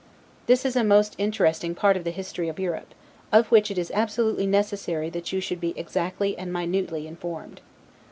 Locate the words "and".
6.39-6.51